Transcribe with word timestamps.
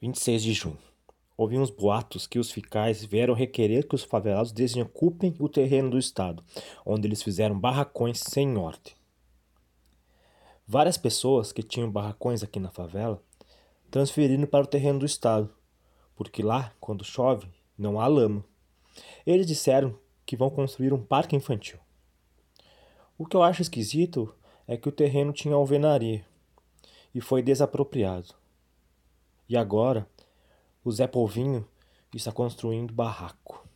26 0.00 0.42
de 0.44 0.52
junho. 0.52 0.78
Houve 1.36 1.58
uns 1.58 1.70
boatos 1.70 2.24
que 2.24 2.38
os 2.38 2.52
ficais 2.52 3.04
vieram 3.04 3.34
requerer 3.34 3.86
que 3.86 3.96
os 3.96 4.04
favelados 4.04 4.52
desocupem 4.52 5.34
o 5.40 5.48
terreno 5.48 5.90
do 5.90 5.98
Estado, 5.98 6.44
onde 6.86 7.08
eles 7.08 7.20
fizeram 7.20 7.58
barracões 7.58 8.20
sem 8.20 8.56
ordem. 8.56 8.92
Várias 10.64 10.96
pessoas 10.96 11.50
que 11.50 11.64
tinham 11.64 11.90
barracões 11.90 12.44
aqui 12.44 12.60
na 12.60 12.70
favela 12.70 13.20
transferiram 13.90 14.46
para 14.46 14.64
o 14.64 14.68
terreno 14.68 15.00
do 15.00 15.06
Estado, 15.06 15.52
porque 16.14 16.44
lá, 16.44 16.72
quando 16.78 17.04
chove, 17.04 17.48
não 17.76 18.00
há 18.00 18.06
lama. 18.06 18.44
Eles 19.26 19.46
disseram 19.48 19.98
que 20.24 20.36
vão 20.36 20.48
construir 20.48 20.92
um 20.92 21.02
parque 21.02 21.34
infantil. 21.34 21.78
O 23.16 23.26
que 23.26 23.34
eu 23.34 23.42
acho 23.42 23.62
esquisito 23.62 24.32
é 24.64 24.76
que 24.76 24.88
o 24.88 24.92
terreno 24.92 25.32
tinha 25.32 25.56
alvenaria 25.56 26.24
e 27.12 27.20
foi 27.20 27.42
desapropriado. 27.42 28.34
E 29.48 29.56
agora, 29.56 30.06
o 30.84 30.92
Zé 30.92 31.06
Polvinho 31.06 31.66
está 32.14 32.30
construindo 32.30 32.92
barraco. 32.92 33.66